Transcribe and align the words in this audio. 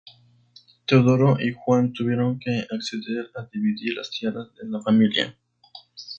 Teodoro 0.87 1.39
y 1.39 1.51
Juan 1.51 1.93
tuvieron 1.93 2.39
que 2.39 2.65
acceder 2.71 3.29
a 3.35 3.43
dividir 3.53 3.93
las 3.95 4.09
tierras 4.09 4.47
de 4.59 4.67
la 4.67 4.81
familia. 4.81 5.37